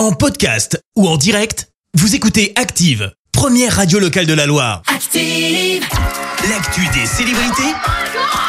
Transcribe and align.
En 0.00 0.12
podcast 0.12 0.82
ou 0.96 1.06
en 1.06 1.18
direct, 1.18 1.68
vous 1.92 2.14
écoutez 2.14 2.54
Active, 2.56 3.12
première 3.32 3.76
radio 3.76 3.98
locale 3.98 4.24
de 4.24 4.32
la 4.32 4.46
Loire. 4.46 4.80
Active. 4.86 5.84
L'actu 6.48 6.80
des 6.98 7.04
célébrités, 7.04 7.74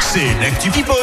c'est 0.00 0.34
l'actu 0.42 0.72
People. 0.72 0.96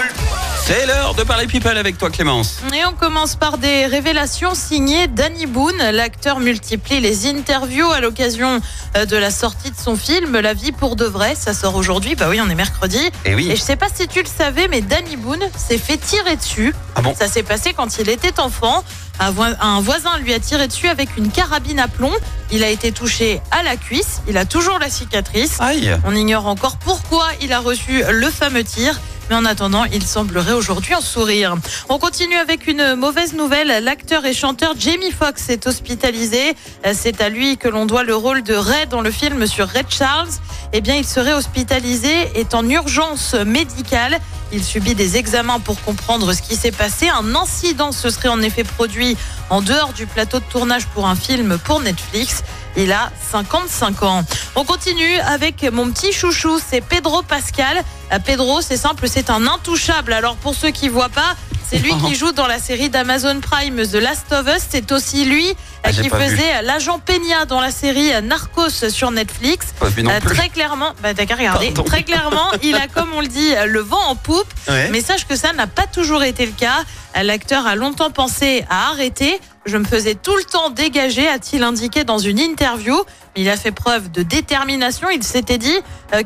C'est 0.66 0.86
l'heure 0.86 1.14
de 1.14 1.24
parler 1.24 1.46
people 1.46 1.78
avec 1.78 1.98
toi 1.98 2.10
Clémence. 2.10 2.60
Et 2.74 2.86
on 2.86 2.94
commence 2.94 3.36
par 3.36 3.58
des 3.58 3.86
révélations 3.86 4.56
signées 4.56 5.08
Danny 5.08 5.46
Boone. 5.46 5.78
L'acteur 5.92 6.40
multiplie 6.40 7.02
les 7.02 7.28
interviews 7.28 7.92
à 7.92 8.00
l'occasion 8.00 8.62
euh, 8.96 9.06
de 9.06 9.18
la 9.18 9.30
sortie 9.30 9.72
de 9.72 9.76
son 9.78 9.98
film 9.98 10.40
La 10.40 10.54
vie 10.54 10.72
pour 10.72 10.96
de 10.96 11.04
vrai. 11.04 11.36
Ça 11.36 11.54
sort 11.54 11.76
aujourd'hui, 11.76 12.16
bah 12.16 12.28
oui, 12.30 12.40
on 12.42 12.50
est 12.50 12.56
mercredi. 12.56 13.00
Eh 13.26 13.36
oui. 13.36 13.52
Et 13.52 13.58
je 13.58 13.62
sais 13.62 13.76
pas 13.76 13.88
si 13.94 14.08
tu 14.08 14.22
le 14.22 14.28
savais, 14.28 14.70
mais 14.70 14.80
Danny 14.80 15.18
Boone 15.18 15.44
s'est 15.58 15.78
fait 15.78 15.98
tirer 15.98 16.38
dessus. 16.38 16.74
Ah 16.96 17.02
bon? 17.02 17.14
Ça 17.14 17.28
s'est 17.28 17.44
passé 17.44 17.74
quand 17.74 17.98
il 18.00 18.10
était 18.10 18.40
enfant. 18.40 18.86
Un 19.20 19.32
voi- 19.32 19.56
Un 19.62 19.80
voisin 19.82 20.18
lui 20.18 20.34
a 20.34 20.40
tiré 20.40 20.68
dessus 20.68 20.88
avec 20.88 21.18
une 21.18 21.30
carabine 21.32 21.80
à 21.80 21.88
plomb. 21.88 22.12
Il 22.52 22.64
a 22.64 22.70
été 22.70 22.92
touché 22.92 23.42
à 23.52 23.64
la 23.64 23.78
cuisse. 23.78 24.22
Il 24.28 24.38
a 24.38 24.46
toujours 24.46 24.80
la 24.80 24.90
cicatrice. 24.90 25.58
Aïe. 25.60 25.96
On 26.06 26.16
ignore 26.16 26.48
encore 26.48 26.78
pourquoi 26.78 27.28
il 27.42 27.54
a 27.54 27.60
reçu 27.60 28.04
le 28.12 28.30
fameux 28.30 28.64
tir. 28.64 29.00
Mais 29.30 29.36
en 29.38 29.46
attendant, 29.46 29.86
il 29.86 30.04
semblerait 30.04 30.52
aujourd'hui 30.52 30.94
en 30.96 31.00
sourire. 31.02 31.56
On 31.88 31.98
continue 31.98 32.36
avec 32.36 32.68
une 32.68 32.96
mauvaise 32.96 33.34
nouvelle. 33.34 33.82
L'acteur 33.82 34.26
et 34.26 34.34
chanteur 34.34 34.74
Jamie 34.78 35.12
Foxx 35.12 35.48
est 35.48 35.66
hospitalisé. 35.66 36.56
C'est 36.94 37.22
à 37.22 37.30
lui 37.30 37.56
que 37.58 37.70
l'on 37.70 37.86
doit 37.86 38.04
le 38.04 38.16
rôle 38.16 38.44
de 38.44 38.54
Ray 38.54 38.86
dans 38.88 39.00
le 39.00 39.12
film 39.12 39.48
sur 39.48 39.70
Ray 39.70 39.86
Charles. 39.88 40.28
Eh 40.76 40.82
bien, 40.82 40.96
il 40.96 41.06
serait 41.06 41.34
hospitalisé, 41.34 42.32
est 42.34 42.56
en 42.56 42.68
urgence 42.68 43.36
médicale. 43.36 44.18
Il 44.52 44.64
subit 44.64 44.96
des 44.96 45.18
examens 45.18 45.60
pour 45.60 45.80
comprendre 45.84 46.34
ce 46.34 46.42
qui 46.42 46.56
s'est 46.56 46.72
passé. 46.72 47.10
Un 47.10 47.36
incident 47.36 47.92
se 47.92 48.10
serait 48.10 48.30
en 48.30 48.42
effet 48.42 48.64
produit 48.64 49.16
en 49.52 49.62
dehors 49.62 49.94
du 49.94 50.08
plateau 50.08 50.40
de 50.40 50.46
tournage 50.46 50.88
pour 50.88 51.08
un 51.08 51.16
film 51.16 51.60
pour 51.60 51.80
Netflix. 51.80 52.44
Il 52.76 52.92
a 52.92 53.12
55 53.32 54.02
ans. 54.02 54.24
On 54.56 54.66
continue 54.66 55.20
avec 55.20 55.64
mon 55.72 55.92
petit 55.92 56.12
chouchou, 56.12 56.58
c'est 56.68 56.82
Pedro 56.82 57.22
Pascal. 57.22 57.84
Euh, 58.12 58.18
Pedro, 58.18 58.62
c'est 58.62 58.78
simple, 58.78 59.08
c'est 59.08 59.30
un 59.30 59.46
intouchable. 59.46 60.12
Alors 60.12 60.38
pour 60.38 60.56
ceux 60.56 60.72
qui 60.72 60.90
voient 60.90 61.10
pas, 61.10 61.36
c'est 61.74 61.80
lui 61.80 61.94
qui 61.98 62.16
joue 62.20 62.32
dans 62.32 62.48
la 62.48 62.60
série 62.60 62.90
d'Amazon 62.90 63.40
Prime 63.42 63.76
The 63.88 63.96
Last 63.96 64.32
of 64.32 64.48
Us. 64.48 64.64
C'est 64.70 64.92
aussi 64.92 65.26
lui 65.26 65.48
Ah, 65.84 65.92
qui 65.92 66.08
faisait 66.10 66.56
euh, 66.58 66.62
l'agent 66.62 67.00
Peña 67.00 67.46
dans 67.46 67.60
la 67.60 67.72
série 67.72 68.14
euh, 68.14 68.22
Narcos 68.22 68.70
sur 68.90 69.12
Netflix. 69.12 69.68
Pas 69.80 69.90
vu 69.90 70.04
non 70.04 70.12
Euh, 70.12 70.20
plus. 70.20 70.36
très 70.36 70.50
clairement, 70.50 70.94
bah 71.02 71.14
t'as 71.14 71.26
qu'à 71.26 71.36
regarder. 71.36 71.68
Pardon. 71.68 71.84
Très 71.84 72.04
clairement, 72.04 72.48
il 72.62 72.76
a 72.76 72.88
comme 72.88 73.10
on 73.16 73.22
le 73.22 73.28
dit 73.28 73.52
le 73.68 73.80
vent 73.80 74.02
en 74.08 74.16
poupe. 74.16 74.48
Ouais. 74.70 74.90
Mais 74.92 75.02
sache 75.02 75.26
que 75.28 75.36
ça 75.36 75.52
n'a 75.54 75.68
pas 75.68 75.88
toujours 75.88 76.24
été 76.24 76.46
le 76.46 76.52
cas. 76.54 76.84
L'acteur 77.22 77.68
a 77.68 77.76
longtemps 77.76 78.10
pensé 78.12 78.66
à 78.70 78.90
arrêter. 78.90 79.40
Je 79.66 79.78
me 79.78 79.86
faisais 79.86 80.16
tout 80.16 80.36
le 80.36 80.44
temps 80.44 80.70
dégager, 80.70 81.28
a-t-il 81.28 81.64
indiqué 81.64 82.04
dans 82.04 82.18
une 82.18 82.40
interview. 82.40 82.96
Il 83.36 83.50
a 83.50 83.56
fait 83.56 83.72
preuve 83.72 84.12
de 84.12 84.22
détermination. 84.24 85.10
Il 85.10 85.24
s'était 85.24 85.58
dit 85.58 85.76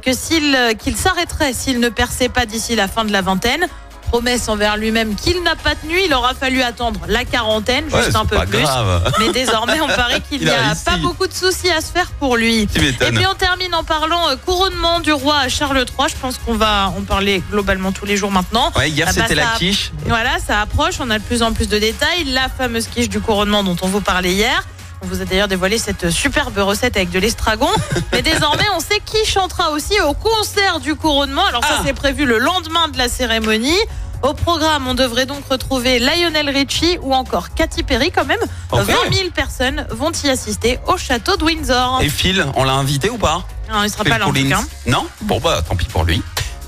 que 0.02 0.14
s'il 0.14 0.58
qu'il 0.80 0.96
s'arrêterait 0.98 1.54
s'il 1.54 1.80
ne 1.80 1.90
perçait 1.90 2.30
pas 2.30 2.46
d'ici 2.46 2.76
la 2.76 2.88
fin 2.88 3.06
de 3.06 3.12
la 3.12 3.22
vingtaine. 3.22 3.68
Promesse 4.10 4.48
envers 4.50 4.78
lui-même 4.78 5.16
qu'il 5.16 5.44
n'a 5.44 5.56
pas 5.56 5.76
tenu. 5.76 5.96
Il 6.06 6.14
aura 6.14 6.34
fallu 6.34 6.62
attendre 6.62 7.00
la 7.08 7.26
quarantaine, 7.26 7.86
Ouais, 7.92 8.04
juste 8.04 8.16
un 8.16 8.26
peu 8.26 8.38
plus. 8.46 8.62
grave. 8.62 9.12
Mais 9.20 9.32
désormais, 9.32 9.80
on 9.82 9.88
paraît 9.88 10.22
qu'il 10.22 10.42
Il 10.48 10.48
n'y 10.48 10.54
a 10.54 10.76
pas 10.86 10.98
beaucoup 10.98 11.28
de 11.28 11.34
soucis 11.34 11.70
à 11.70 11.82
se 11.82 11.92
faire 11.92 12.10
pour 12.20 12.38
lui. 12.38 12.62
Et 12.64 12.68
puis 12.68 13.28
on 13.30 13.36
termine 13.36 13.74
en 13.76 13.84
parlant 13.84 14.30
euh, 14.30 14.36
couronnement 14.46 15.00
du 15.00 15.12
roi 15.12 15.48
Charles 15.50 15.78
III. 15.78 16.10
Je 16.10 16.16
pense 16.16 16.38
qu'on 16.38 16.54
va 16.56 16.94
en 16.98 17.02
parler 17.04 17.42
globalement 17.52 17.92
tous 17.92 18.06
les 18.06 18.18
jours 18.18 18.32
maintenant. 18.32 18.72
Ouais, 18.76 18.90
hier 18.90 19.08
Ah 19.10 19.14
bah, 19.14 19.22
c'était 19.22 19.36
la 19.36 19.48
quiche. 19.58 19.92
Voilà, 20.06 20.40
ça 20.46 20.62
approche, 20.62 20.96
on 21.00 21.10
a 21.10 21.20
de 21.20 21.24
plus 21.24 21.42
en 21.44 21.54
plus 21.54 21.68
de 21.68 21.78
détails. 21.78 22.24
La 22.26 22.50
fameuse 22.50 22.88
quiche 22.88 23.10
du 23.10 23.20
couronnement 23.20 23.64
dont 23.64 23.76
on 23.82 23.88
vous 23.88 24.02
parlait 24.02 24.32
hier. 24.32 24.64
On 25.04 25.06
vous 25.08 25.22
a 25.22 25.26
d'ailleurs 25.26 25.48
dévoilé 25.48 25.78
cette 25.78 26.10
superbe 26.10 26.58
recette 26.58 26.98
avec 26.98 27.12
de 27.12 27.20
l'estragon. 27.20 27.70
Mais 28.12 28.24
désormais, 28.24 28.66
on 28.76 28.80
sait 28.80 28.97
qui 29.08 29.26
chantera 29.26 29.72
aussi 29.72 30.00
au 30.02 30.14
concert 30.14 30.80
du 30.80 30.96
couronnement. 30.96 31.46
Alors 31.46 31.64
ça, 31.64 31.78
Ah. 31.80 31.84
c'est 31.86 31.94
prévu 31.94 32.26
le 32.26 32.38
lendemain 32.38 32.88
de 32.90 32.98
la 32.98 33.10
cérémonie. 33.10 33.78
Au 34.24 34.34
programme, 34.34 34.88
on 34.88 34.96
devrait 34.96 35.26
donc 35.28 35.44
retrouver 35.50 36.00
Lionel 36.00 36.50
Richie 36.50 36.98
ou 37.04 37.14
encore 37.14 37.54
Katy 37.54 37.84
Perry 37.84 38.12
quand 38.12 38.26
même. 38.26 38.40
Ok. 38.72 38.82
20 38.82 38.94
000 39.14 39.30
personnes 39.30 39.86
vont 39.92 40.12
y 40.24 40.30
assister 40.30 40.80
au 40.88 40.98
château 40.98 41.38
de 41.38 41.44
Windsor. 41.44 42.00
Et 42.02 42.10
Phil, 42.10 42.46
on 42.56 42.64
l'a 42.64 42.74
invité 42.74 43.10
ou 43.10 43.18
pas? 43.18 43.44
Non, 43.72 43.84
il 43.84 43.90
sera 43.92 44.04
Phil 44.04 44.12
pas 44.14 44.18
là 44.20 44.26
en 44.26 44.30
tout 44.30 44.34
Collins. 44.36 44.50
cas. 44.50 44.62
Non? 44.88 45.06
Bon 45.22 45.40
bah 45.40 45.62
tant 45.68 45.76
pis 45.76 45.86
pour 45.86 46.04
lui. 46.04 46.22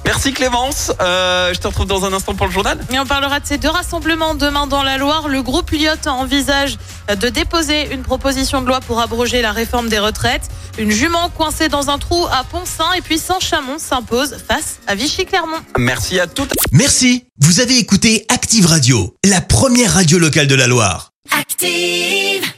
Merci 0.06 0.32
Clémence. 0.34 0.92
Euh, 1.02 1.54
je 1.54 1.60
te 1.60 1.68
retrouve 1.68 1.86
dans 1.86 2.06
un 2.06 2.14
instant 2.14 2.34
pour 2.34 2.46
le 2.48 2.52
journal. 2.52 2.80
Et 2.92 3.00
on 3.00 3.06
parlera 3.06 3.40
de 3.40 3.46
ces 3.46 3.58
deux 3.58 3.70
rassemblements 3.70 4.34
demain 4.34 4.66
dans 4.66 4.82
la 4.82 4.98
Loire. 4.98 5.28
Le 5.28 5.42
groupe 5.44 5.70
Lyot 5.72 6.08
envisage 6.08 6.78
de 7.10 7.30
déposer 7.30 7.94
une 7.94 8.02
proposition 8.02 8.62
de 8.62 8.68
loi 8.68 8.80
pour 8.80 9.02
abroger 9.02 9.42
la 9.42 9.52
réforme 9.52 9.90
des 9.90 10.00
retraites. 10.00 10.50
Une 10.78 10.92
jument 10.92 11.30
coincée 11.30 11.68
dans 11.68 11.90
un 11.90 11.98
trou 11.98 12.26
à 12.32 12.44
Pont-Saint 12.44 12.94
et 12.94 13.02
puis 13.02 13.18
Saint-Chamond 13.18 13.80
s'impose 13.80 14.38
face 14.48 14.80
à 14.88 14.96
Vichy-Clermont. 14.96 15.58
Merci 15.78 16.20
à 16.20 16.28
toutes. 16.28 16.54
Merci, 16.72 17.26
vous 17.40 17.60
avez 17.60 17.78
écouté 17.78 18.26
Active 18.30 18.66
Radio, 18.66 19.16
la 19.26 19.42
première 19.42 19.94
radio 19.94 20.20
locale 20.20 20.48
de 20.48 20.56
la 20.56 20.68
Loire. 20.68 21.12
Active. 21.38 22.49